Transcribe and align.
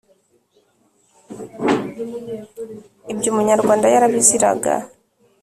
Ibyo 3.11 3.27
Umunyarwanda 3.31 3.85
yarabiziraga 3.93 4.73